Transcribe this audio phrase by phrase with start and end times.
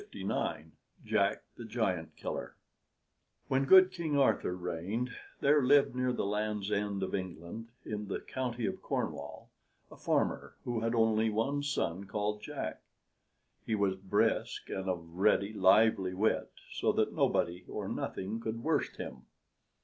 [1.05, 5.09] JACK THE GIANT KILLER ADAPTED BY JOSEPH JACOBS When good King Arthur reigned,
[5.41, 9.51] there lived near the Land's End of England, in the county of Cornwall,
[9.91, 12.81] a farmer who had one only son called Jack.
[13.63, 18.95] He was brisk and of ready, lively wit, so that nobody or nothing could worst
[18.97, 19.27] him.